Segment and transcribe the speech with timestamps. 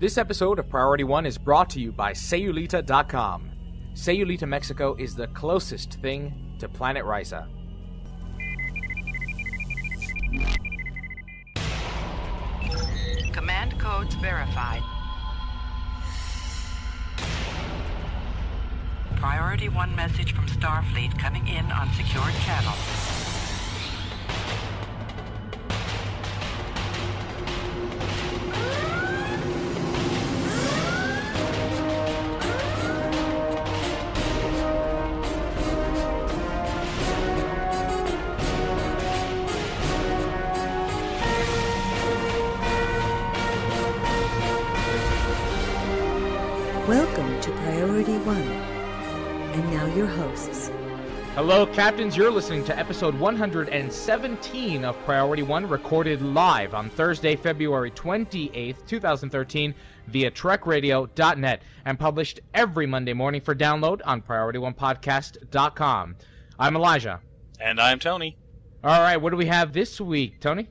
[0.00, 3.50] This episode of Priority One is brought to you by Sayulita.com.
[3.92, 7.46] Sayulita, Mexico is the closest thing to planet Risa.
[13.34, 14.82] Command codes verified.
[19.16, 22.72] Priority 1 message from Starfleet coming in on secured channel.
[51.36, 52.16] Hello, Captains.
[52.16, 59.72] You're listening to episode 117 of Priority One, recorded live on Thursday, February 28th, 2013,
[60.08, 66.16] via TrekRadio.net and published every Monday morning for download on PriorityOnePodcast.com.
[66.58, 67.20] I'm Elijah.
[67.60, 68.36] And I'm Tony.
[68.82, 70.68] All right, what do we have this week, Tony?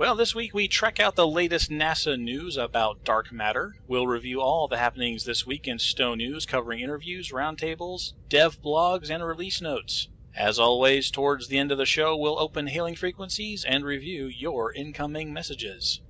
[0.00, 3.76] Well, this week we trek out the latest NASA news about dark matter.
[3.86, 9.10] We'll review all the happenings this week in STO News, covering interviews, roundtables, dev blogs,
[9.10, 10.08] and release notes.
[10.34, 14.72] As always, towards the end of the show, we'll open hailing frequencies and review your
[14.72, 16.00] incoming messages.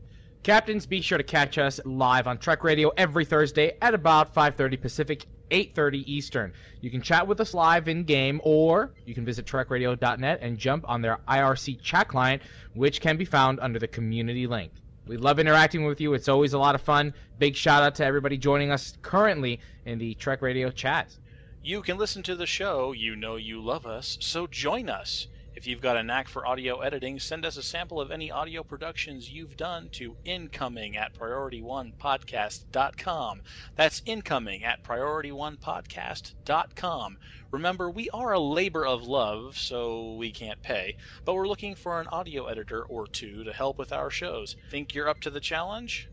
[0.45, 4.77] Captains, be sure to catch us live on Trek Radio every Thursday at about 5:30
[4.81, 6.53] Pacific, 8:30 Eastern.
[6.81, 10.85] You can chat with us live in game, or you can visit TrekRadio.net and jump
[10.89, 12.43] on their IRC chat client,
[12.75, 14.73] which can be found under the community link.
[15.07, 16.15] We love interacting with you.
[16.15, 17.13] It's always a lot of fun.
[17.39, 21.17] Big shout out to everybody joining us currently in the Trek Radio chat.
[21.63, 25.27] You can listen to the show, you know you love us, so join us.
[25.61, 28.63] If you've got a knack for audio editing, send us a sample of any audio
[28.63, 33.43] productions you've done to incoming at priorityonepodcast.com.
[33.77, 37.19] That's incoming at priorityonepodcast.com.
[37.51, 42.01] Remember, we are a labor of love, so we can't pay, but we're looking for
[42.01, 44.57] an audio editor or two to help with our shows.
[44.71, 46.09] Think you're up to the challenge?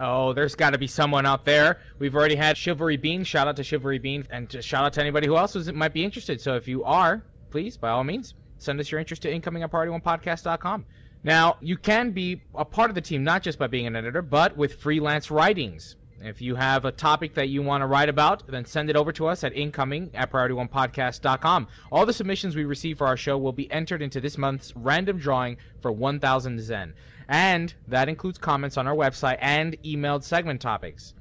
[0.00, 1.80] Oh, there's got to be someone out there.
[1.98, 3.24] We've already had Chivalry Bean.
[3.24, 6.40] Shout out to Chivalry Bean, and shout out to anybody who else might be interested.
[6.40, 9.70] So if you are, please, by all means, send us your interest to incoming at
[9.70, 10.84] PriorityOnePodcast.com.
[11.24, 14.22] Now, you can be a part of the team not just by being an editor,
[14.22, 15.96] but with freelance writings.
[16.20, 19.12] If you have a topic that you want to write about, then send it over
[19.12, 21.68] to us at incoming at PriorityOnePodcast.com.
[21.92, 25.18] All the submissions we receive for our show will be entered into this month's random
[25.18, 26.94] drawing for 1,000 Zen.
[27.28, 31.14] And that includes comments on our website and emailed segment topics.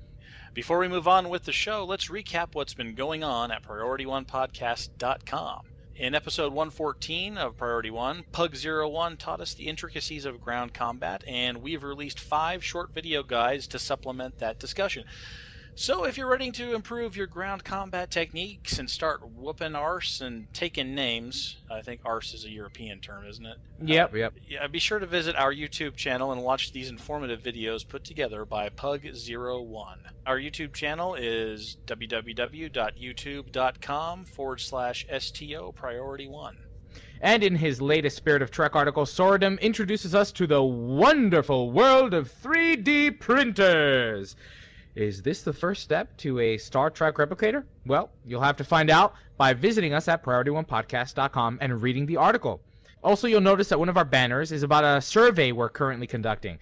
[0.54, 5.62] Before we move on with the show, let's recap what's been going on at PriorityOnePodcast.com.
[5.98, 11.62] In episode 114 of Priority One, Pug01 taught us the intricacies of ground combat, and
[11.62, 15.06] we've released five short video guides to supplement that discussion.
[15.78, 20.48] So, if you're ready to improve your ground combat techniques and start whooping arse and
[20.54, 23.58] taking names, I think arse is a European term, isn't it?
[23.84, 24.34] Yep, Uh, yep.
[24.48, 28.46] yeah, be sure to visit our YouTube channel and watch these informative videos put together
[28.46, 29.98] by Pug01.
[30.26, 36.58] Our YouTube channel is www.youtube.com forward slash STO Priority 1.
[37.20, 42.14] And in his latest Spirit of Trek article, Sordom introduces us to the wonderful world
[42.14, 44.38] of 3D printers.
[44.96, 47.66] Is this the first step to a Star Trek replicator?
[47.86, 52.62] Well, you'll have to find out by visiting us at PriorityOnePodcast.com and reading the article.
[53.04, 56.60] Also, you'll notice that one of our banners is about a survey we're currently conducting.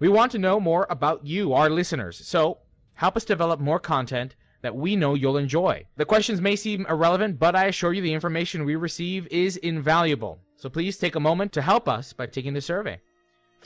[0.00, 2.58] We want to know more about you, our listeners, so
[2.94, 5.86] help us develop more content that we know you'll enjoy.
[5.96, 10.40] The questions may seem irrelevant, but I assure you the information we receive is invaluable.
[10.56, 13.00] So please take a moment to help us by taking the survey.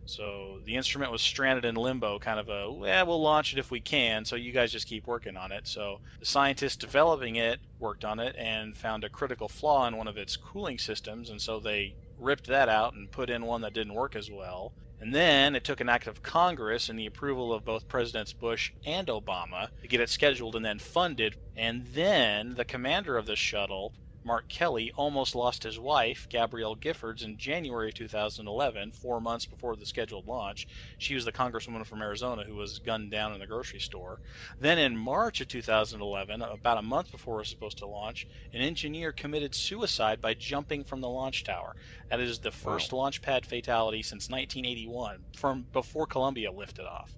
[0.06, 3.70] So the instrument was stranded in limbo, kind of a, well, we'll launch it if
[3.70, 5.69] we can, so you guys just keep working on it.
[5.69, 10.08] So the scientists developing it worked on it and found a critical flaw in one
[10.08, 13.73] of its cooling systems, and so they ripped that out and put in one that
[13.73, 14.73] didn't work as well.
[15.00, 18.73] And then it took an act of Congress and the approval of both Presidents Bush
[18.85, 21.37] and Obama to get it scheduled and then funded.
[21.56, 27.25] And then the commander of the shuttle Mark Kelly almost lost his wife, Gabrielle Giffords,
[27.25, 30.69] in January 2011, four months before the scheduled launch.
[30.99, 34.20] She was the congresswoman from Arizona who was gunned down in the grocery store.
[34.61, 38.61] Then in March of 2011, about a month before it was supposed to launch, an
[38.61, 41.75] engineer committed suicide by jumping from the launch tower.
[42.11, 42.99] That is the first wow.
[42.99, 47.16] launch pad fatality since 1981, from before Columbia lifted off.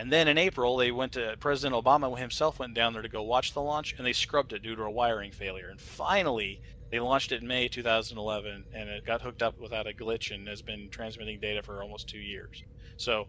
[0.00, 3.22] And then in April, they went to President Obama himself went down there to go
[3.22, 5.68] watch the launch, and they scrubbed it due to a wiring failure.
[5.68, 9.92] And finally, they launched it in May 2011, and it got hooked up without a
[9.92, 12.64] glitch and has been transmitting data for almost two years.
[12.96, 13.26] So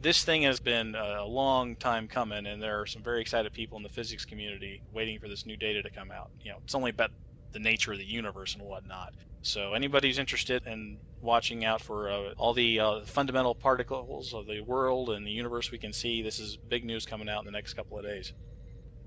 [0.00, 3.76] this thing has been a long time coming, and there are some very excited people
[3.76, 6.30] in the physics community waiting for this new data to come out.
[6.44, 7.10] You know, it's only about
[7.52, 9.14] the nature of the universe and whatnot.
[9.42, 14.46] So anybody who's interested in watching out for uh, all the uh, fundamental particles of
[14.46, 17.46] the world and the universe we can see, this is big news coming out in
[17.46, 18.32] the next couple of days.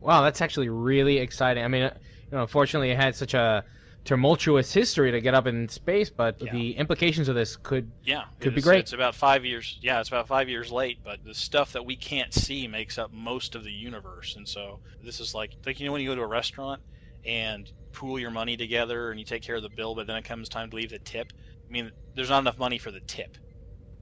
[0.02, 1.64] Wow, that's actually really exciting.
[1.64, 1.98] I mean, uh,
[2.30, 3.64] you know, unfortunately, it had such a
[4.04, 6.52] tumultuous history to get up in space, but yeah.
[6.52, 8.80] the implications of this could yeah could be great.
[8.80, 9.80] It's about five years.
[9.82, 13.12] Yeah, it's about five years late, but the stuff that we can't see makes up
[13.12, 16.16] most of the universe, and so this is like like you know when you go
[16.16, 16.82] to a restaurant
[17.26, 20.26] and pool your money together and you take care of the bill, but then it
[20.26, 21.32] comes time to leave the tip.
[21.68, 23.38] I mean, there's not enough money for the tip.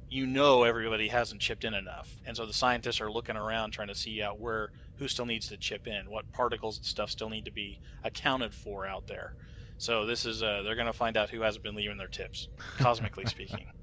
[0.10, 3.88] You know everybody hasn't chipped in enough, and so the scientists are looking around trying
[3.88, 7.30] to see out where who still needs to chip in, what particles and stuff still
[7.30, 9.36] need to be accounted for out there.
[9.80, 12.48] So this is uh, they're going to find out who hasn't been leaving their tips,
[12.78, 13.66] cosmically speaking.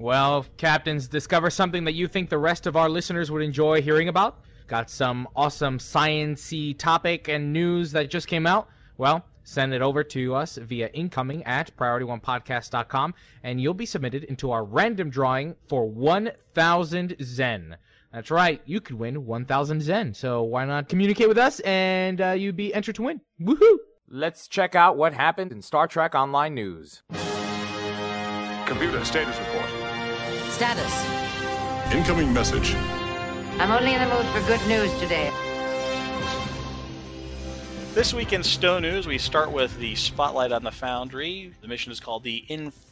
[0.00, 4.08] Well, captains, discover something that you think the rest of our listeners would enjoy hearing
[4.08, 4.40] about.
[4.70, 8.68] Got some awesome sciency topic and news that just came out.
[8.98, 14.52] Well, send it over to us via incoming at priorityonepodcast.com and you'll be submitted into
[14.52, 17.76] our random drawing for 1000 zen.
[18.12, 22.30] That's right you could win 1000 zen so why not communicate with us and uh,
[22.30, 23.20] you'd be entered to win.
[23.40, 23.78] Woohoo!
[24.06, 27.02] Let's check out what happened in star trek online news.
[28.66, 29.68] Computer status report.
[30.52, 31.92] Status.
[31.92, 32.76] Incoming message
[33.58, 35.32] i'm only in the mood for good news today
[37.92, 41.52] this week in STO News, we start with the Spotlight on the Foundry.
[41.60, 42.46] The mission is called the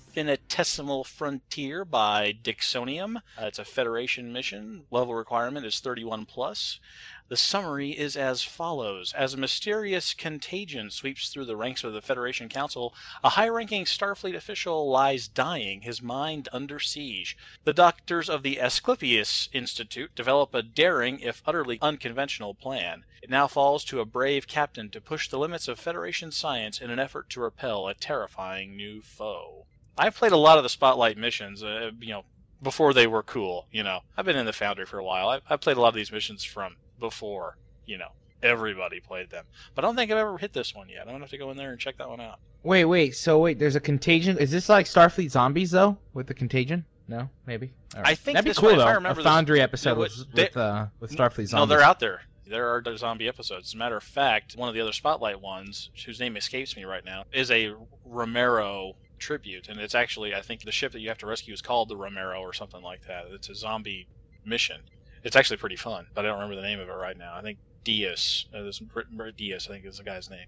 [0.08, 3.18] Infinitesimal Frontier by Dixonium.
[3.18, 4.86] Uh, it's a Federation mission.
[4.90, 6.80] Level requirement is 31 plus.
[7.28, 12.00] The summary is as follows As a mysterious contagion sweeps through the ranks of the
[12.00, 17.36] Federation Council, a high ranking Starfleet official lies dying, his mind under siege.
[17.64, 23.04] The doctors of the Asclepius Institute develop a daring, if utterly unconventional, plan.
[23.22, 26.90] It now falls to a brave captain to push the limits of Federation science in
[26.90, 29.66] an effort to repel a terrifying new foe.
[29.98, 32.24] I've played a lot of the Spotlight missions, uh, you know,
[32.62, 33.66] before they were cool.
[33.72, 35.28] You know, I've been in the Foundry for a while.
[35.28, 37.56] I've, I've played a lot of these missions from before,
[37.86, 38.08] you know,
[38.42, 39.44] everybody played them.
[39.74, 41.02] But I don't think I've ever hit this one yet.
[41.02, 42.38] I'm gonna have to go in there and check that one out.
[42.62, 43.16] Wait, wait.
[43.16, 44.38] So wait, there's a contagion.
[44.38, 46.84] Is this like Starfleet Zombies though, with the contagion?
[47.06, 47.72] No, maybe.
[47.94, 48.08] Right.
[48.08, 48.84] I think that'd be cool way, though.
[48.84, 51.52] I remember a Foundry this, episode no, with, they, with, uh, with Starfleet Zombies.
[51.52, 52.20] No, they're out there.
[52.46, 53.68] There are zombie episodes.
[53.68, 56.84] As a matter of fact, one of the other Spotlight ones, whose name escapes me
[56.84, 57.74] right now, is a
[58.04, 61.62] Romero tribute, and it's actually I think the ship that you have to rescue is
[61.62, 63.26] called the Romero or something like that.
[63.30, 64.08] It's a zombie
[64.44, 64.80] mission.
[65.24, 67.34] It's actually pretty fun, but I don't remember the name of it right now.
[67.34, 68.46] I think Diaz.
[68.54, 68.82] Uh, this
[69.36, 70.46] Diaz, I think is the guy's name.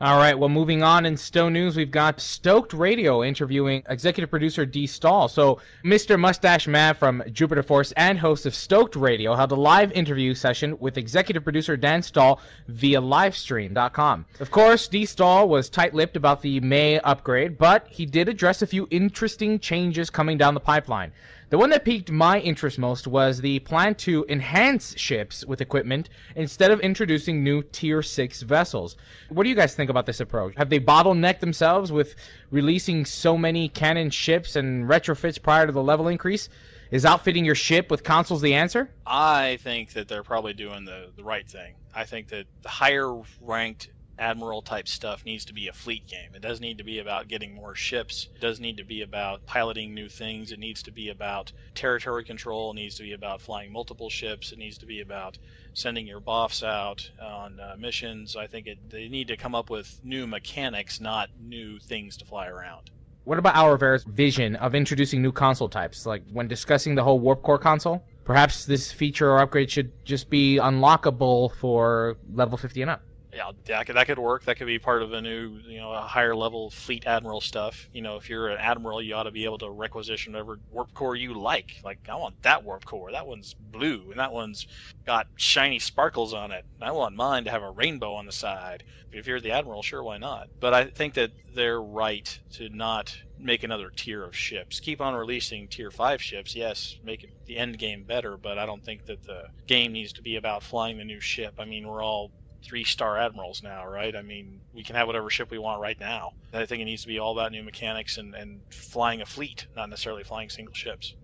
[0.00, 0.38] All right.
[0.38, 4.86] Well, moving on in STO News, we've got Stoked Radio interviewing executive producer D.
[4.86, 5.26] Stahl.
[5.26, 6.16] So, Mr.
[6.16, 10.78] Mustache Man from Jupiter Force and host of Stoked Radio held a live interview session
[10.78, 14.24] with executive producer Dan Stahl via livestream.com.
[14.38, 15.04] Of course, D.
[15.04, 20.10] Stahl was tight-lipped about the May upgrade, but he did address a few interesting changes
[20.10, 21.10] coming down the pipeline.
[21.50, 26.10] The one that piqued my interest most was the plan to enhance ships with equipment
[26.36, 28.98] instead of introducing new Tier 6 vessels.
[29.30, 30.52] What do you guys think about this approach?
[30.58, 32.16] Have they bottlenecked themselves with
[32.50, 36.50] releasing so many cannon ships and retrofits prior to the level increase?
[36.90, 38.90] Is outfitting your ship with consoles the answer?
[39.06, 41.76] I think that they're probably doing the, the right thing.
[41.94, 43.88] I think that the higher ranked
[44.18, 46.34] admiral type stuff needs to be a fleet game.
[46.34, 48.28] It does need to be about getting more ships.
[48.34, 50.52] It does need to be about piloting new things.
[50.52, 52.72] It needs to be about territory control.
[52.72, 54.52] It needs to be about flying multiple ships.
[54.52, 55.38] It needs to be about
[55.74, 58.36] sending your boffs out on uh, missions.
[58.36, 62.24] I think it, they need to come up with new mechanics, not new things to
[62.24, 62.90] fly around.
[63.24, 66.06] What about Aurvera's vision of introducing new console types?
[66.06, 70.30] Like when discussing the whole Warp Core console, perhaps this feature or upgrade should just
[70.30, 73.02] be unlockable for level 50 and up.
[73.38, 74.46] Yeah, that could, that could work.
[74.46, 77.88] That could be part of a new, you know, a higher level fleet admiral stuff.
[77.92, 80.92] You know, if you're an admiral, you ought to be able to requisition whatever warp
[80.92, 81.76] core you like.
[81.84, 83.12] Like, I want that warp core.
[83.12, 84.66] That one's blue, and that one's
[85.06, 86.64] got shiny sparkles on it.
[86.82, 88.82] I want mine to have a rainbow on the side.
[89.12, 90.48] If you're the admiral, sure, why not?
[90.58, 94.80] But I think that they're right to not make another tier of ships.
[94.80, 98.66] Keep on releasing tier 5 ships, yes, make it the end game better, but I
[98.66, 101.54] don't think that the game needs to be about flying the new ship.
[101.58, 104.14] I mean, we're all three star admirals now, right?
[104.16, 106.32] I mean, we can have whatever ship we want right now.
[106.52, 109.66] I think it needs to be all about new mechanics and, and flying a fleet,
[109.76, 111.14] not necessarily flying single ships.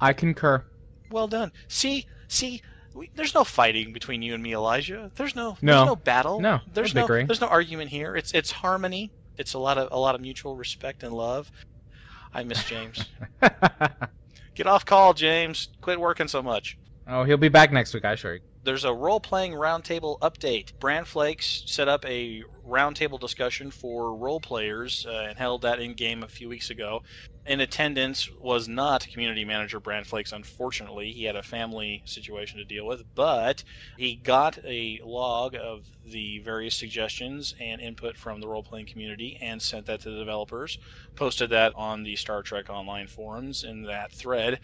[0.00, 0.64] I concur.
[1.10, 1.52] Well done.
[1.68, 2.62] See, see,
[2.94, 5.10] we, there's no fighting between you and me, Elijah.
[5.14, 5.76] There's no, No.
[5.76, 6.40] there's no battle.
[6.40, 7.26] No, there's no bickering.
[7.26, 8.16] there's no argument here.
[8.16, 9.10] It's it's harmony.
[9.38, 11.50] It's a lot of a lot of mutual respect and love.
[12.34, 13.04] I miss James.
[14.54, 15.68] Get off call, James.
[15.80, 16.76] Quit working so much.
[17.08, 18.40] oh, he'll be back next week, I assure you.
[18.64, 20.74] There's a role playing roundtable update.
[20.78, 26.22] BranFlakes set up a roundtable discussion for role players uh, and held that in game
[26.22, 27.02] a few weeks ago.
[27.44, 31.10] In attendance was not community manager BranFlakes, unfortunately.
[31.10, 33.64] He had a family situation to deal with, but
[33.98, 39.38] he got a log of the various suggestions and input from the role playing community
[39.42, 40.78] and sent that to the developers.
[41.16, 44.60] Posted that on the Star Trek Online forums in that thread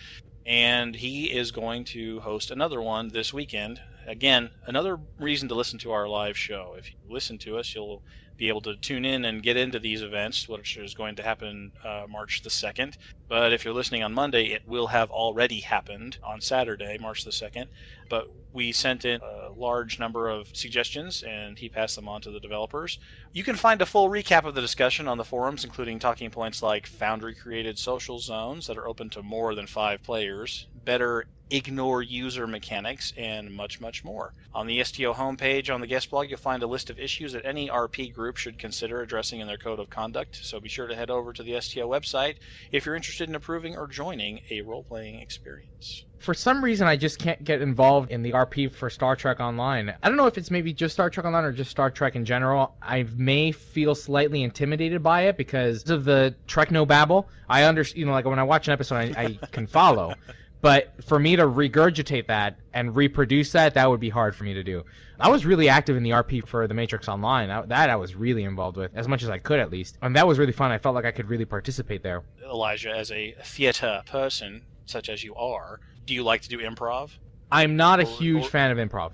[0.46, 3.80] and he is going to host another one this weekend.
[4.06, 6.74] Again, another reason to listen to our live show.
[6.78, 8.02] If you listen to us, you'll
[8.38, 11.72] be able to tune in and get into these events, which is going to happen
[11.84, 12.96] uh, March the 2nd.
[13.28, 17.30] But if you're listening on Monday, it will have already happened on Saturday, March the
[17.30, 17.66] 2nd.
[18.08, 22.30] But we sent in a large number of suggestions, and he passed them on to
[22.30, 22.98] the developers.
[23.32, 26.62] You can find a full recap of the discussion on the forums, including talking points
[26.62, 32.02] like Foundry created social zones that are open to more than five players, better ignore
[32.02, 34.34] user mechanics, and much, much more.
[34.54, 37.46] On the STO homepage on the guest blog, you'll find a list of issues that
[37.46, 40.96] any RP group should consider addressing in their code of conduct, so be sure to
[40.96, 42.36] head over to the STO website
[42.72, 46.04] if you're interested in approving or joining a role playing experience.
[46.18, 49.94] For some reason, I just can't get involved in the RP for Star Trek Online.
[50.02, 52.24] I don't know if it's maybe just Star Trek Online or just Star Trek in
[52.24, 52.74] general.
[52.82, 57.28] I may feel slightly intimidated by it because of the Trek no babble.
[57.48, 60.14] I understand, you know, like when I watch an episode, I, I can follow.
[60.60, 64.54] But for me to regurgitate that and reproduce that, that would be hard for me
[64.54, 64.84] to do.
[65.20, 67.50] I was really active in the RP for the Matrix Online.
[67.50, 69.98] I, that I was really involved with, as much as I could at least.
[70.02, 70.70] And that was really fun.
[70.70, 72.22] I felt like I could really participate there.
[72.44, 77.10] Elijah, as a theater person, such as you are, do you like to do improv?
[77.52, 79.12] I'm not a Or- huge or- fan of improv.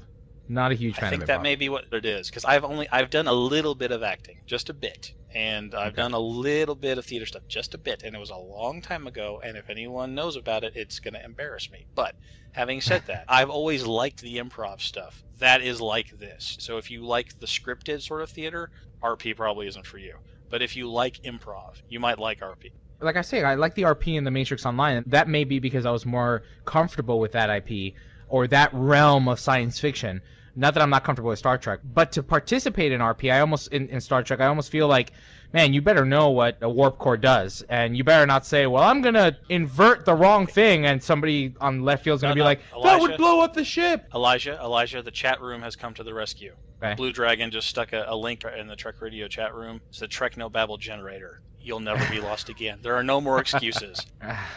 [0.49, 1.33] Not a huge fan I think of improv.
[1.33, 4.03] that may be what it is because I've only I've done a little bit of
[4.03, 6.03] acting, just a bit, and I've Okay.
[6.03, 8.81] done a little bit of theater stuff, just a bit, and it was a long
[8.83, 9.41] time ago.
[9.43, 11.87] And if anyone knows about it, it's going to embarrass me.
[11.95, 12.15] But
[12.53, 15.25] having said that, I've always liked the improv stuff.
[15.39, 16.57] That is like this.
[16.61, 18.71] So if you like the scripted sort of theater,
[19.03, 20.19] RP probably isn't for you.
[20.51, 22.71] But if you like improv, you might like RP.
[23.01, 25.03] Like I say, I like the RP in the Matrix Online.
[25.07, 27.95] That may be because I was more comfortable with that IP
[28.29, 30.23] or that realm of science fiction.
[30.57, 33.73] Not that I'm not comfortable with Star Trek, but to participate in RP, I almost
[33.73, 35.13] in, in Star Trek, I almost feel like,
[35.53, 38.85] man, you better know what a warp core does, and you better not say, well,
[38.85, 42.45] I'm gonna invert the wrong thing, and somebody on left field's gonna No, be no,
[42.45, 44.07] like, that would blow up the ship.
[44.15, 46.55] Elijah, Elijah, the chat room has come to the rescue.
[46.85, 46.95] Okay.
[46.95, 49.81] Blue Dragon just stuck a, a link in the Trek Radio chat room.
[49.89, 51.41] It's the Trek No Babble generator.
[51.61, 52.79] You'll never be lost again.
[52.83, 54.01] There are no more excuses.
[54.23, 54.51] Ah,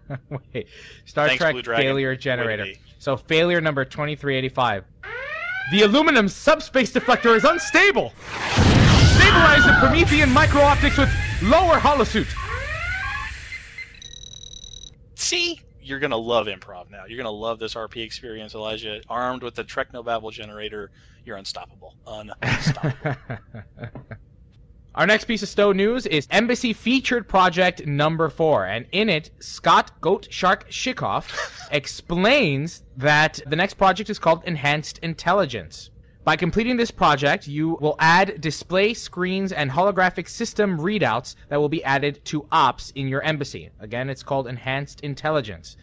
[0.54, 0.68] wait,
[1.04, 2.66] Star Thanks, Trek Blue failure generator.
[3.00, 4.84] So failure number 2385.
[5.72, 8.12] The aluminum subspace deflector is unstable.
[9.16, 11.10] Stabilize the Promethean micro-optics with
[11.42, 12.28] lower holosuit.
[15.16, 15.60] See?
[15.88, 17.04] You're going to love improv now.
[17.06, 19.00] You're going to love this RP experience, Elijah.
[19.08, 20.90] Armed with the Trek No Babble generator,
[21.24, 21.96] you're unstoppable.
[22.06, 23.16] Unstoppable.
[24.94, 29.30] Our next piece of STO news is Embassy featured project number four, and in it,
[29.38, 31.30] Scott Goat Shark Shicoff
[31.70, 35.90] explains that the next project is called Enhanced Intelligence.
[36.28, 41.70] By completing this project, you will add display screens and holographic system readouts that will
[41.70, 43.70] be added to ops in your embassy.
[43.80, 45.78] Again, it's called Enhanced Intelligence.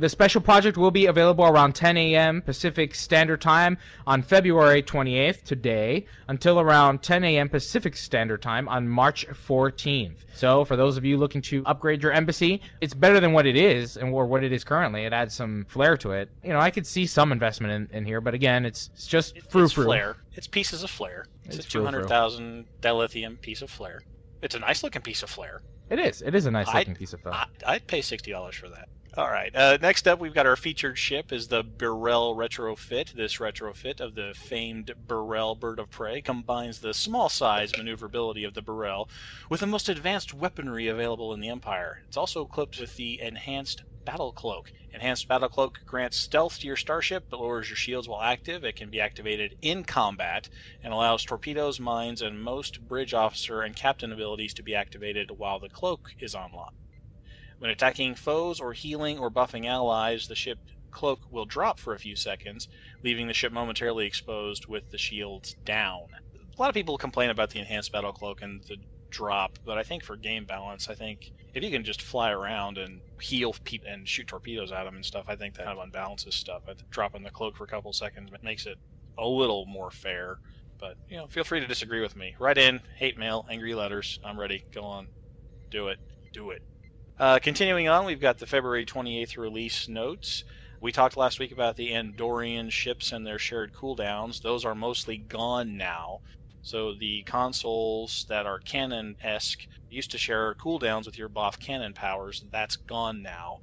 [0.00, 2.40] The special project will be available around 10 a.m.
[2.40, 3.76] Pacific Standard Time
[4.06, 7.50] on February 28th, today, until around 10 a.m.
[7.50, 10.16] Pacific Standard Time on March 14th.
[10.32, 13.56] So, for those of you looking to upgrade your embassy, it's better than what it
[13.56, 15.04] is and or what it is currently.
[15.04, 16.30] It adds some flair to it.
[16.42, 19.38] You know, I could see some investment in, in here, but again, it's, it's just
[19.50, 19.84] frou it's frou.
[19.84, 20.16] flare.
[20.32, 21.26] It's pieces of flair.
[21.44, 24.00] It's, It's a 200,000 dilithium piece of flair.
[24.40, 25.60] It's a nice looking piece of flair.
[25.90, 26.22] It is.
[26.22, 27.34] It is a nice looking piece of flair.
[27.34, 28.88] I, I'd pay sixty dollars for that.
[29.20, 29.54] All right.
[29.54, 33.12] Uh, next up, we've got our featured ship is the B'rel retrofit.
[33.12, 38.54] This retrofit of the famed B'rel bird of prey combines the small size maneuverability of
[38.54, 39.10] the B'rel
[39.50, 42.02] with the most advanced weaponry available in the Empire.
[42.08, 44.72] It's also equipped with the enhanced battle cloak.
[44.94, 48.64] Enhanced battle cloak grants stealth to your starship, but lowers your shields while active.
[48.64, 50.48] It can be activated in combat
[50.82, 55.58] and allows torpedoes, mines, and most bridge officer and captain abilities to be activated while
[55.58, 56.72] the cloak is online.
[57.60, 60.58] When attacking foes or healing or buffing allies, the ship
[60.90, 62.68] cloak will drop for a few seconds,
[63.04, 66.06] leaving the ship momentarily exposed with the shields down.
[66.34, 68.78] A lot of people complain about the enhanced battle cloak and the
[69.10, 72.78] drop, but I think for game balance, I think if you can just fly around
[72.78, 75.86] and heal people and shoot torpedoes at them and stuff, I think that kind of
[75.86, 76.62] unbalances stuff.
[76.88, 78.78] Dropping the cloak for a couple seconds makes it
[79.18, 80.38] a little more fair.
[80.78, 82.34] But you know, feel free to disagree with me.
[82.38, 84.18] Write in hate mail, angry letters.
[84.24, 84.64] I'm ready.
[84.72, 85.08] Go on,
[85.70, 85.98] do it,
[86.32, 86.62] do it.
[87.20, 90.44] Uh, continuing on, we've got the February 28th release notes.
[90.80, 94.40] We talked last week about the Andorian ships and their shared cooldowns.
[94.40, 96.20] Those are mostly gone now.
[96.62, 102.42] So the consoles that are cannon-esque used to share cooldowns with your Boff cannon powers.
[102.50, 103.60] That's gone now.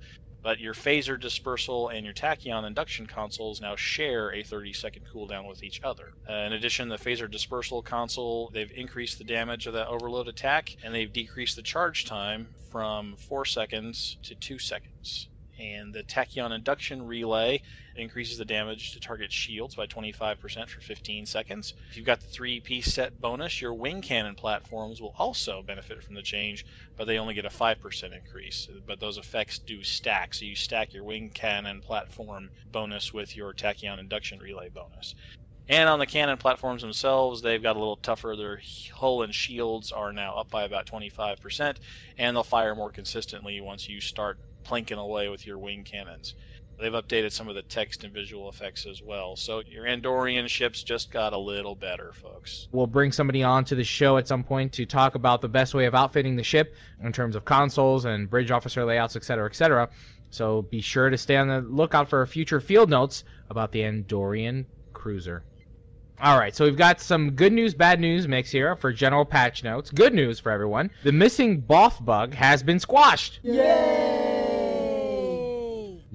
[0.47, 5.45] But your phaser dispersal and your tachyon induction consoles now share a 30 second cooldown
[5.45, 6.13] with each other.
[6.25, 10.77] Uh, in addition, the phaser dispersal console, they've increased the damage of that overload attack
[10.81, 15.27] and they've decreased the charge time from 4 seconds to 2 seconds.
[15.59, 17.61] And the tachyon induction relay
[17.95, 21.73] increases the damage to target shields by 25% for 15 seconds.
[21.89, 26.03] If you've got the three piece set bonus, your wing cannon platforms will also benefit
[26.03, 28.67] from the change, but they only get a 5% increase.
[28.85, 33.53] But those effects do stack, so you stack your wing cannon platform bonus with your
[33.53, 35.15] tachyon induction relay bonus.
[35.69, 38.35] And on the cannon platforms themselves, they've got a little tougher.
[38.37, 38.61] Their
[38.93, 41.77] hull and shields are now up by about 25%,
[42.17, 46.35] and they'll fire more consistently once you start planking away with your wing cannons.
[46.79, 49.35] They've updated some of the text and visual effects as well.
[49.35, 52.67] So your Andorian ships just got a little better, folks.
[52.71, 55.73] We'll bring somebody on to the show at some point to talk about the best
[55.73, 59.89] way of outfitting the ship in terms of consoles and bridge officer layouts, etc., etc.
[60.29, 64.65] So be sure to stay on the lookout for future field notes about the Andorian
[64.93, 65.43] cruiser.
[66.19, 69.63] All right, so we've got some good news, bad news mix here for general patch
[69.63, 69.89] notes.
[69.91, 73.39] Good news for everyone: the missing Boff bug has been squashed.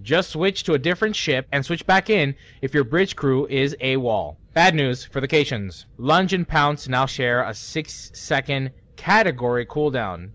[0.03, 3.77] Just switch to a different ship and switch back in if your bridge crew is
[3.81, 4.37] AWOL.
[4.53, 5.87] Bad news for the Caitians.
[5.97, 10.31] Lunge and Pounce now share a 6 second category cooldown.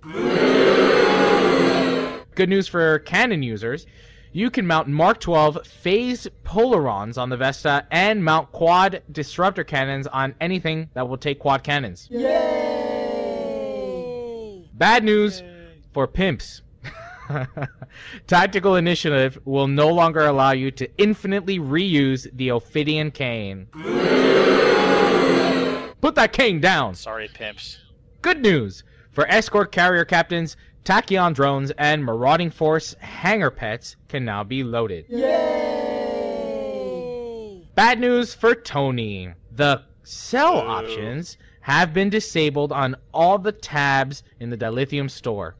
[2.35, 3.85] Good news for cannon users.
[4.31, 10.07] You can mount Mark 12 phase polarons on the Vesta and mount quad disruptor cannons
[10.07, 12.07] on anything that will take quad cannons.
[12.09, 12.67] Yay!
[14.73, 15.43] Bad news
[15.93, 16.61] for pimps.
[18.27, 23.67] Tactical Initiative will no longer allow you to infinitely reuse the Ophidian cane.
[26.01, 26.95] Put that cane down.
[26.95, 27.79] Sorry, pimps.
[28.21, 34.43] Good news for escort carrier captains, tachyon drones, and marauding force hangar pets can now
[34.43, 35.05] be loaded.
[35.09, 35.67] Yay!
[37.75, 39.33] Bad news for Tony.
[39.51, 45.55] The sell options have been disabled on all the tabs in the Dilithium store.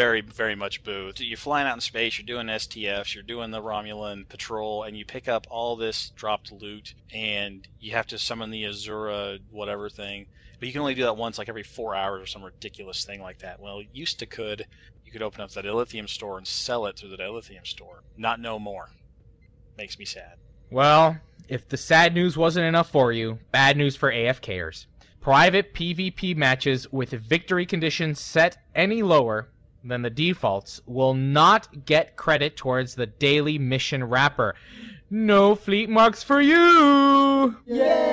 [0.00, 1.12] Very, very much boo.
[1.18, 5.04] You're flying out in space, you're doing STFs, you're doing the Romulan patrol, and you
[5.04, 10.24] pick up all this dropped loot, and you have to summon the Azura whatever thing.
[10.58, 13.20] But you can only do that once, like every four hours or some ridiculous thing
[13.20, 13.60] like that.
[13.60, 14.66] Well, used to could.
[15.04, 18.02] You could open up the Dilithium store and sell it through the Dilithium store.
[18.16, 18.88] Not no more.
[19.76, 20.38] Makes me sad.
[20.70, 24.86] Well, if the sad news wasn't enough for you, bad news for AFKers.
[25.20, 29.50] Private PvP matches with victory conditions set any lower
[29.84, 34.54] than the defaults will not get credit towards the daily mission wrapper.
[35.10, 37.56] No fleet marks for you!
[37.66, 38.10] Yay!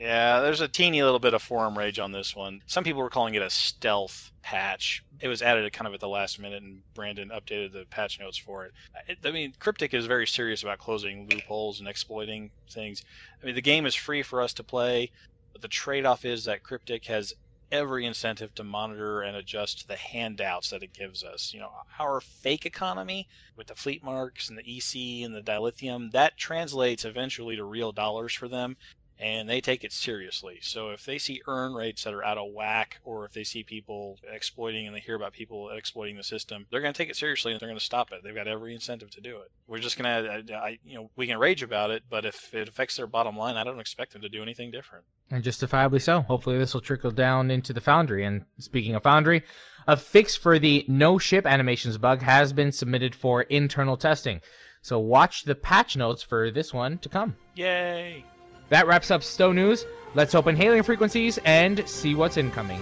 [0.00, 2.60] Yeah, there's a teeny little bit of forum rage on this one.
[2.66, 5.02] Some people were calling it a stealth patch.
[5.20, 8.36] It was added kind of at the last minute, and Brandon updated the patch notes
[8.36, 8.72] for it.
[9.08, 13.04] I- I mean, Cryptic is very serious about closing loopholes and exploiting things.
[13.42, 15.31] I mean, the game is free for us to play, but
[15.62, 17.32] the trade off is that Cryptic has
[17.70, 21.54] every incentive to monitor and adjust the handouts that it gives us.
[21.54, 26.12] You know, our fake economy with the fleet marks and the EC and the dilithium,
[26.12, 28.76] that translates eventually to real dollars for them
[29.22, 30.58] and they take it seriously.
[30.62, 33.62] So if they see earn rates that are out of whack, or if they see
[33.62, 37.16] people exploiting and they hear about people exploiting the system, they're going to take it
[37.16, 38.22] seriously and they're going to stop it.
[38.24, 39.52] They've got every incentive to do it.
[39.68, 42.24] We're just going to, uh, uh, I, you know, we can rage about it, but
[42.24, 45.04] if it affects their bottom line, I don't expect them to do anything different.
[45.30, 46.22] And justifiably so.
[46.22, 48.24] Hopefully, this will trickle down into the Foundry.
[48.24, 49.44] And speaking of Foundry,
[49.86, 54.40] a fix for the no ship animations bug has been submitted for internal testing.
[54.82, 57.36] So watch the patch notes for this one to come.
[57.54, 58.24] Yay!
[58.72, 59.84] That wraps up STO News.
[60.14, 62.80] Let's open hailing frequencies and see what's incoming.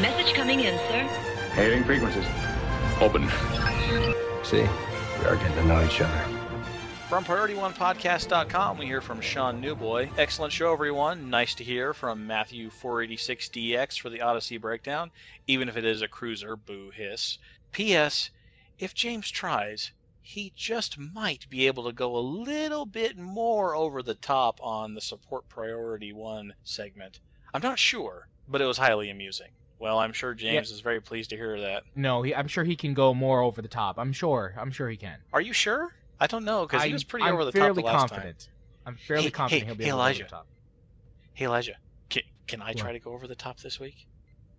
[0.00, 1.02] Message coming in, sir.
[1.52, 2.24] Hailing frequencies.
[3.00, 3.30] Open.
[4.42, 6.24] See, we are getting to know each other.
[7.08, 10.08] From PriorityOnePodcast.com, we hear from Sean Newboy.
[10.18, 11.30] Excellent show, everyone.
[11.30, 15.12] Nice to hear from Matthew 486DX for the Odyssey breakdown,
[15.46, 16.56] even if it is a cruiser.
[16.56, 17.38] Boo hiss.
[17.70, 18.30] P.S.
[18.80, 19.92] If James tries,
[20.22, 24.94] he just might be able to go a little bit more over the top on
[24.94, 27.20] the support priority one segment.
[27.52, 29.48] I'm not sure, but it was highly amusing.
[29.78, 30.74] Well, I'm sure James Yeah.
[30.76, 31.82] is very pleased to hear that.
[31.96, 33.98] No, he, I'm sure he can go more over the top.
[33.98, 34.54] I'm sure.
[34.56, 35.18] I'm sure he can.
[35.32, 35.92] Are you sure?
[36.20, 38.48] I don't know because he was pretty I'm over the top the last confident.
[38.86, 40.22] I'm fairly Hey, confident hey, he'll be hey, able to over Elijah.
[40.24, 40.46] the top.
[40.46, 40.48] time.
[41.34, 41.76] Hey Elijah,
[42.10, 42.76] can, can I What?
[42.76, 44.06] try to go over the top this week?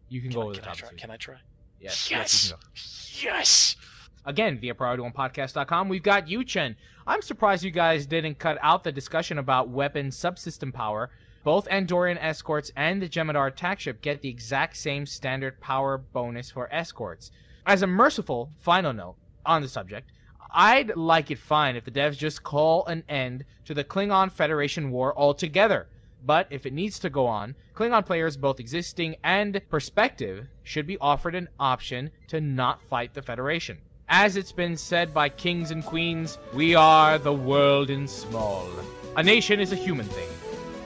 [0.10, 0.78] You can Can, go I, over the can I top.
[0.78, 0.88] try?
[0.88, 1.02] this week.
[1.02, 1.36] Can I try?
[1.80, 2.12] Yes.
[2.12, 2.12] Yes.
[2.12, 2.44] Yes.
[2.44, 3.38] you can go.
[3.38, 3.76] Yes.
[4.26, 6.76] Again, via PriorityOnePodcast.com, we've got Yuchen.
[7.06, 11.10] I'm surprised you guys didn't cut out the discussion about weapon subsystem power.
[11.44, 16.50] Both Andorian escorts and the Jem'Hadar attack ship get the exact same standard power bonus
[16.50, 17.32] for escorts.
[17.66, 20.10] As a merciful final note on the subject,
[20.52, 24.90] I'd like it fine if the devs just call an end to the Klingon Federation
[24.90, 25.88] war altogether.
[26.26, 30.98] But if it needs to go on, Klingon players, both existing and prospective, should be
[31.00, 33.80] offered an option to not fight the Federation.
[34.10, 38.68] As it's been said by kings and queens, we are the world in small.
[39.16, 40.30] A nation is a human thing.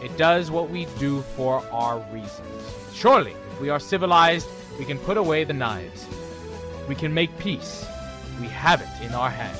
[0.01, 2.47] It does what we do for our reasons.
[2.93, 6.08] Surely, if we are civilized, we can put away the knives.
[6.88, 7.86] We can make peace.
[8.39, 9.60] We have it in our hands.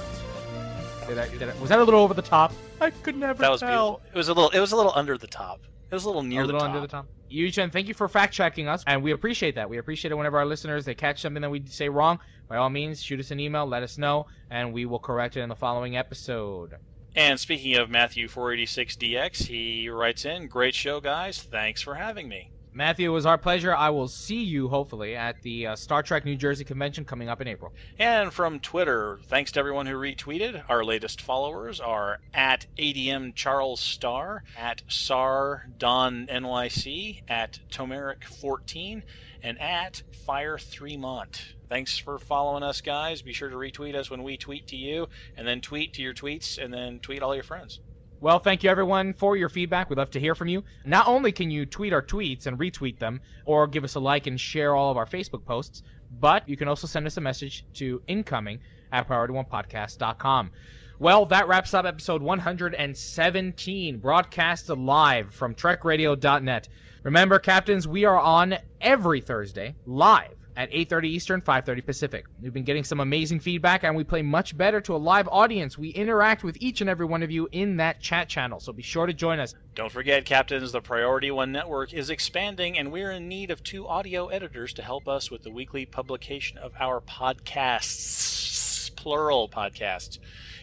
[1.08, 2.54] Did I, did I- was that a little over the top?
[2.80, 3.70] I could never That was tell.
[3.98, 4.02] beautiful.
[4.14, 4.50] It was a little.
[4.52, 5.62] It was a little under the top.
[5.90, 6.76] It was a little near a little the top.
[6.76, 7.08] under the top.
[7.32, 9.70] Yuchen, thank you for fact checking us, and we appreciate that.
[9.70, 12.20] We appreciate it whenever our listeners they catch something that we say wrong.
[12.48, 15.42] By all means, shoot us an email, let us know, and we will correct it
[15.42, 16.76] in the following episode.
[17.16, 21.42] And speaking of Matthew 486DX, he writes in, "Great show, guys.
[21.42, 23.76] Thanks for having me." Matthew, it was our pleasure.
[23.76, 27.42] I will see you hopefully at the uh, Star Trek New Jersey convention coming up
[27.42, 27.74] in April.
[27.98, 30.64] And from Twitter, thanks to everyone who retweeted.
[30.70, 39.02] Our latest followers are at ADM Charles Star, at Sar Don NYC, at Tomeric14,
[39.42, 41.42] and at Fire Threemont.
[41.70, 43.24] Thanks for following us, guys.
[43.24, 46.14] Be sure to retweet us when we tweet to you, and then tweet to your
[46.14, 47.80] tweets, and then tweet all your friends.
[48.20, 49.90] Well, thank you everyone for your feedback.
[49.90, 50.64] We'd love to hear from you.
[50.86, 54.26] Not only can you tweet our tweets and retweet them, or give us a like
[54.26, 55.84] and share all of our Facebook posts,
[56.20, 58.60] but you can also send us a message to incoming
[58.92, 60.52] at priorityonepodcast.com.
[60.98, 66.70] Well, that wraps up episode 117, broadcast live from trekradio.net.
[67.04, 72.26] Remember, captains, we are on every Thursday, live at 8.30 Eastern, 5.30 Pacific.
[72.42, 75.78] We've been getting some amazing feedback, and we play much better to a live audience.
[75.78, 78.82] We interact with each and every one of you in that chat channel, so be
[78.82, 79.54] sure to join us.
[79.76, 83.88] Don't forget, Captains, the Priority One Network is expanding, and we're in need of two
[83.88, 90.18] audio editors to help us with the weekly publication of our podcasts, plural podcasts.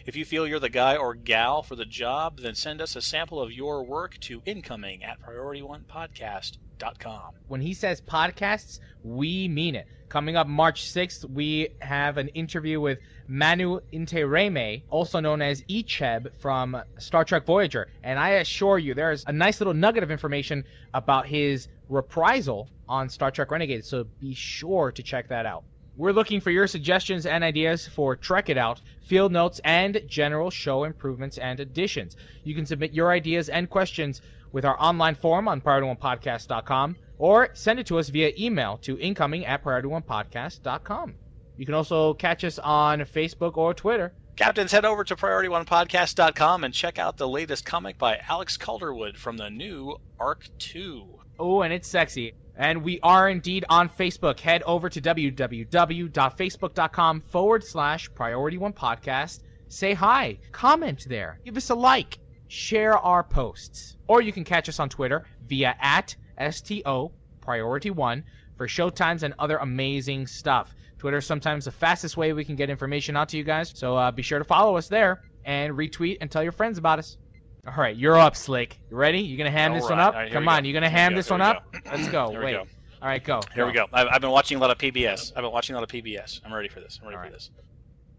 [0.05, 3.01] If you feel you're the guy or gal for the job, then send us a
[3.01, 7.31] sample of your work to incoming at priorityonepodcast.com.
[7.47, 9.87] When he says podcasts, we mean it.
[10.07, 16.39] Coming up March 6th, we have an interview with Manu Intiraymi, also known as Icheb
[16.39, 17.87] from Star Trek Voyager.
[18.03, 23.09] And I assure you, there's a nice little nugget of information about his reprisal on
[23.09, 25.63] Star Trek Renegade, so be sure to check that out.
[25.97, 30.49] We're looking for your suggestions and ideas for Trek It Out, field notes, and general
[30.51, 32.17] show improvements and additions.
[32.43, 37.79] You can submit your ideas and questions with our online form on PriorityOnePodcast.com or send
[37.79, 41.13] it to us via email to incoming at PriorityOnePodcast.com.
[41.55, 44.11] You can also catch us on Facebook or Twitter.
[44.35, 49.37] Captains, head over to PriorityOnePodcast.com and check out the latest comic by Alex Calderwood from
[49.37, 51.07] the new Arc 2.
[51.39, 52.33] Oh, and it's sexy.
[52.57, 54.39] And we are indeed on Facebook.
[54.39, 59.41] Head over to www.facebook.com forward slash priority one podcast.
[59.67, 63.97] Say hi, comment there, give us a like, share our posts.
[64.07, 66.15] Or you can catch us on Twitter via at
[66.51, 68.23] STO Priority One
[68.57, 70.75] for showtimes and other amazing stuff.
[70.97, 73.97] Twitter is sometimes the fastest way we can get information out to you guys, so
[73.97, 77.17] uh, be sure to follow us there and retweet and tell your friends about us.
[77.67, 78.77] All right, you're up, Slick.
[78.91, 79.19] You ready?
[79.21, 80.13] You're gonna ham All this one up?
[80.13, 80.67] Right, Come on, go.
[80.67, 81.15] you gonna ham go.
[81.17, 81.63] this Here one up?
[81.71, 81.79] go.
[81.91, 82.29] Let's go.
[82.43, 82.51] Wait.
[82.53, 82.59] go.
[83.01, 83.41] All right, go.
[83.55, 83.87] Here we go.
[83.91, 85.31] I've, I've been watching a lot of PBS.
[85.35, 86.41] I've been watching a lot of PBS.
[86.45, 86.99] I'm ready for this.
[87.01, 87.33] I'm ready All for right.
[87.33, 87.49] this.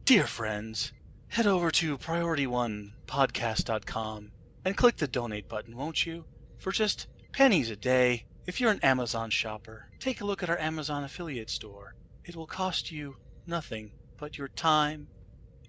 [0.04, 0.92] Dear friends,
[1.28, 4.32] head over to PriorityOnePodcast.com
[4.64, 6.24] and click the donate button, won't you?
[6.59, 10.59] For just pennies a day, if you're an Amazon shopper, take a look at our
[10.59, 11.94] Amazon affiliate store.
[12.24, 13.14] It will cost you
[13.46, 15.06] nothing but your time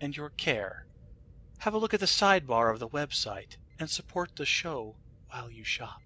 [0.01, 0.85] and your care.
[1.59, 4.95] Have a look at the sidebar of the website and support the show
[5.29, 6.01] while you shop.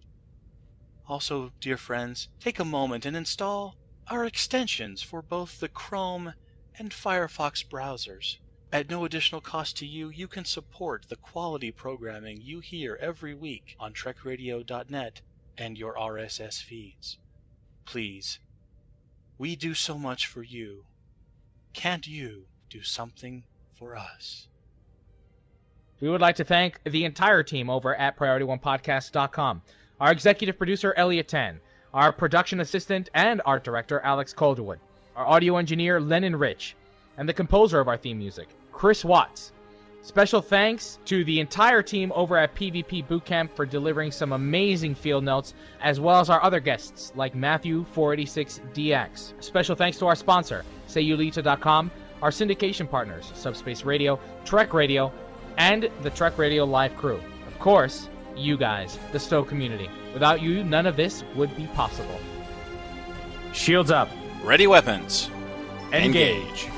[1.08, 3.76] Also, dear friends, take a moment and install
[4.08, 6.34] our extensions for both the Chrome
[6.78, 8.38] and Firefox browsers.
[8.72, 13.34] At no additional cost to you, you can support the quality programming you hear every
[13.34, 15.22] week on TrekRadio.net
[15.58, 17.18] and your RSS feeds.
[17.86, 18.40] Please,
[19.38, 20.86] we do so much for you.
[21.74, 24.48] Can't you do something for us?
[26.02, 29.62] We would like to thank the entire team over at PriorityOnePodcast.com.
[30.00, 31.60] Our executive producer, Elliot Tan.
[31.94, 34.80] Our production assistant and art director, Alex Calderwood.
[35.16, 36.76] Our audio engineer, Lennon Rich.
[37.18, 39.52] And the composer of our theme music, Chris Watts.
[40.02, 45.24] Special thanks to the entire team over at PvP Bootcamp for delivering some amazing field
[45.24, 49.34] notes, as well as our other guests like Matthew486DX.
[49.44, 51.92] Special thanks to our sponsor, Sayulita.com,
[52.24, 55.14] our syndication partners, Subspace Radio, Trek Radio,
[55.58, 57.22] and the Trek Radio Live crew.
[57.48, 59.90] Of course, you guys, the STO community.
[60.14, 62.20] Without you, none of this would be possible.
[63.54, 64.10] Shields up.
[64.44, 65.30] Ready weapons.
[65.94, 66.70] Engage.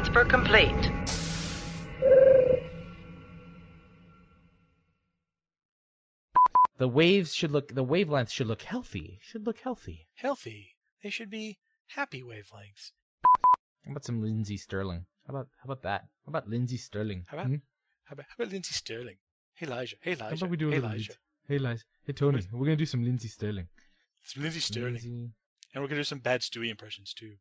[0.00, 0.90] Transfer complete.
[6.78, 9.18] The waves should look, the wavelength should look healthy.
[9.22, 10.08] Should look healthy.
[10.14, 10.76] Healthy.
[11.02, 11.58] They should be
[11.88, 12.92] happy wavelengths.
[13.84, 15.04] How about some Lindsey Stirling?
[15.26, 16.02] How about, how about that?
[16.24, 17.24] How about Lindsey Stirling?
[17.28, 17.56] How about- Hmm?
[18.04, 19.18] How about, how about Lindsey Stirling?
[19.54, 19.96] Hey Elijah.
[20.00, 20.24] Hey Elijah.
[20.30, 21.14] How about we do a hey little Elijah.
[21.46, 21.84] Hey, Liz.
[22.06, 22.42] Hey, Tony.
[22.52, 23.68] We're gonna do some Lindsey Stirling.
[24.22, 24.92] It's Lindsey Stirling.
[24.94, 25.30] Lindsey-
[25.74, 27.36] And we're gonna do some bad Stewie impressions too.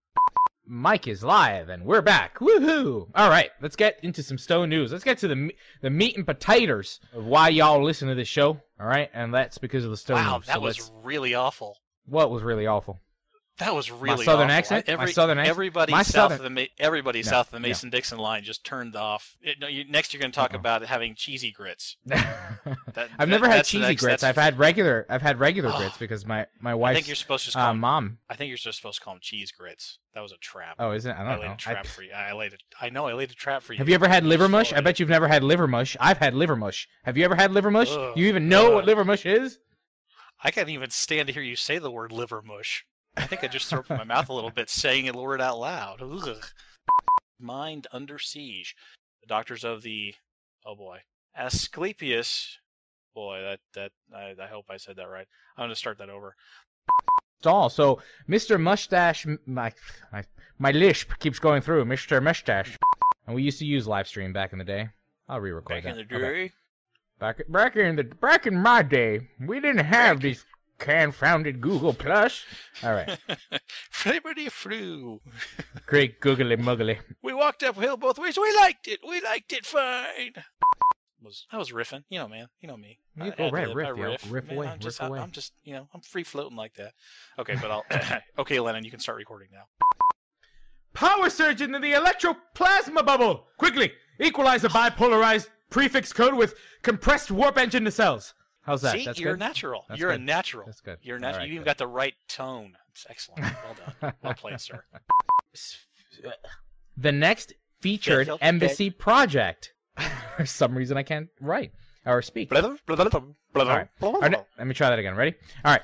[0.71, 2.38] Mike is live, and we're back.
[2.38, 3.10] Woohoo!
[3.15, 4.91] All right, let's get into some Stone news.
[4.91, 5.51] Let's get to the
[5.82, 8.49] the meat and potatoes of why y'all listen to this show.
[8.79, 10.45] All right, and that's because of the Stone wow, news.
[10.45, 11.75] that So was let's- really awful.
[12.05, 12.99] what was really awful.
[13.59, 14.51] That was really my southern awful.
[14.57, 14.89] accent?
[14.89, 15.49] I- My southern accent?
[15.51, 17.59] Everybody My south southern- of the everybody No, south of the.
[17.59, 19.35] Mason Dixon line just turned off.
[19.41, 20.59] It, no, you, next, you're going to talk Uh-uh.
[20.59, 21.97] about having cheesy grits.
[22.93, 24.23] That- I've never had cheesy next- grits.
[24.23, 25.05] I've had regular.
[25.09, 25.77] I've had regular Oh.
[25.77, 26.91] grits because my my wife.
[26.91, 28.17] I think you're supposed to just call uh, them, mom.
[28.29, 29.99] I think you're just supposed to call them cheese grits.
[30.13, 30.75] That was a trap.
[30.79, 31.13] Oh, isn't it?
[31.13, 31.53] I I don't laid know.
[31.53, 32.11] a trap I- for you.
[32.11, 32.63] I laid it.
[32.81, 33.07] I know.
[33.07, 33.77] I laid a trap for you.
[33.79, 34.73] have you ever had liver mush?
[34.73, 35.95] I bet you've never had liver mush.
[35.99, 36.87] I've had liver mush.
[37.03, 37.89] Have you ever had liver mush?
[37.91, 39.59] Ugh, you even know what liver mush is?
[40.43, 42.85] I can't even stand to hear you say the word liver mush.
[43.17, 45.41] I think I just threw up in my mouth a little bit saying it word
[45.41, 46.01] out loud.
[46.01, 46.45] Ugh.
[47.39, 48.75] Mind under siege.
[49.21, 50.13] The doctors of the
[50.65, 50.99] oh boy
[51.37, 52.57] Asclepius.
[53.15, 55.27] Boy, that that I, I hope I said that right.
[55.57, 56.35] I'm gonna start that over.
[57.41, 57.69] Stall.
[57.69, 58.59] So Mr.
[58.59, 59.73] Mustache, my
[60.11, 60.23] my
[60.57, 61.85] my lisp keeps going through.
[61.85, 62.21] Mr.
[62.21, 62.77] Mustache,
[63.25, 64.89] and we used to use live stream back in the day.
[65.27, 66.09] I'll re-record Back in that.
[66.09, 66.47] the Okay.
[66.47, 66.51] day,
[67.19, 70.45] Back back in the back in my day, we didn't have these
[70.79, 72.43] confounded Google Plus.
[72.83, 73.17] All right,
[73.91, 75.21] Flippity flew.
[75.85, 76.97] great googly muggly.
[77.21, 78.37] We walked uphill both ways.
[78.37, 78.99] We liked it.
[79.07, 80.33] We liked it fine.
[81.21, 82.97] Was I was riffing, you know, man, you know me.
[83.17, 84.03] You I ad-lib, right, riff, I yo.
[84.11, 85.19] riff, Riff man, away, I'm just, riff I'm- away.
[85.19, 86.93] I'm just, you know, I'm free floating like that.
[87.37, 87.83] Okay, but I'll.
[88.39, 89.63] okay, Lennon, you can start recording now.
[90.93, 93.47] Power surge into the electroplasma bubble!
[93.57, 98.33] Quickly, equalize the bipolarized prefix code with compressed warp engine to cells.
[98.69, 98.93] How's that?
[98.93, 99.39] See, That's you're good.
[99.39, 99.84] natural.
[99.89, 100.67] That's you're a natural.
[100.67, 100.99] That's good.
[101.01, 101.39] You're All natural.
[101.39, 101.69] right, you even good.
[101.69, 102.77] got the right tone.
[102.91, 103.41] It's excellent.
[103.41, 104.13] Well done.
[104.21, 104.84] well played, sir.
[106.97, 109.73] The next featured Sheffield, embassy project.
[110.38, 111.71] For some reason, I can't write
[112.05, 112.53] or speak.
[112.53, 113.88] All right.
[114.01, 115.15] All right, let me try that again.
[115.15, 115.34] Ready?
[115.65, 115.82] All right.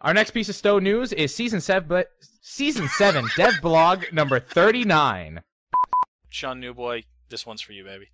[0.00, 2.08] Our next piece of STO news is season seven, but
[2.42, 5.40] season seven dev blog number thirty-nine.
[6.28, 8.08] Sean Newboy, this one's for you, baby.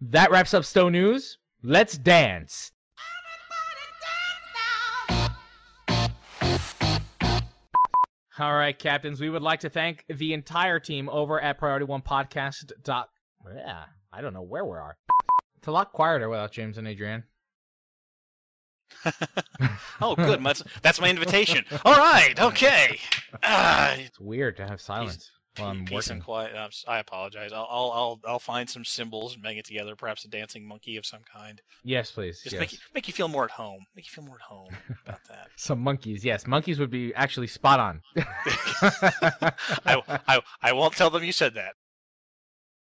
[0.00, 1.38] That wraps up STO news.
[1.62, 2.72] Let's dance.
[8.40, 9.20] All right, captains.
[9.20, 12.72] We would like to thank the entire team over at Priority One Podcast.
[12.82, 13.10] Dot,
[13.54, 14.96] yeah, I don't know where we are.
[15.58, 17.22] It's a lot quieter without James and Adrian.
[20.00, 20.42] oh, good.
[20.42, 21.64] That's, that's my invitation.
[21.84, 22.40] All right.
[22.40, 22.98] Okay.
[23.42, 26.54] Ah, It's weird to have silence while I'm peace and quiet.
[26.56, 27.52] I'm I apologize.
[27.52, 29.96] I'll, I'll I'll I'll find some cymbals and bang it together.
[29.96, 31.60] Perhaps a dancing monkey of some kind.
[31.84, 32.42] Yes, please.
[32.42, 32.60] Just yes.
[32.60, 33.84] make you, make you feel more at home.
[33.96, 34.74] Make you feel more at home
[35.06, 35.48] about that.
[35.56, 36.24] Some monkeys.
[36.24, 38.00] Yes, monkeys would be actually spot on.
[38.16, 41.74] I, I I won't tell them you said that.